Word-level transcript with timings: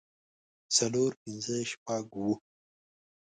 څلور 0.75 1.11
پنځۀ 1.21 1.59
شپږ 1.71 2.05
اووه 2.15 2.35